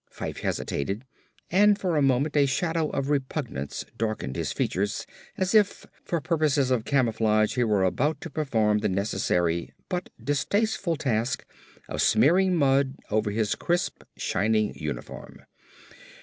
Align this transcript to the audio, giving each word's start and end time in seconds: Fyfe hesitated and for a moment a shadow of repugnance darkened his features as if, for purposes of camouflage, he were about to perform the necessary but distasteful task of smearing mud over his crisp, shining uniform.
Fyfe 0.09 0.39
hesitated 0.39 1.05
and 1.51 1.77
for 1.77 1.95
a 1.95 2.01
moment 2.01 2.35
a 2.35 2.47
shadow 2.47 2.89
of 2.89 3.11
repugnance 3.11 3.85
darkened 3.99 4.35
his 4.35 4.51
features 4.51 5.05
as 5.37 5.53
if, 5.53 5.85
for 6.03 6.19
purposes 6.19 6.71
of 6.71 6.85
camouflage, 6.85 7.53
he 7.53 7.63
were 7.63 7.83
about 7.83 8.19
to 8.21 8.29
perform 8.31 8.79
the 8.79 8.89
necessary 8.89 9.73
but 9.89 10.09
distasteful 10.19 10.95
task 10.95 11.45
of 11.87 12.01
smearing 12.01 12.55
mud 12.55 12.95
over 13.11 13.29
his 13.29 13.53
crisp, 13.53 14.01
shining 14.17 14.73
uniform. 14.75 15.43